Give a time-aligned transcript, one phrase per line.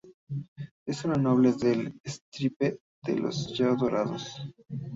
[0.87, 4.35] Es una noble de la estirpe de los yao dorados.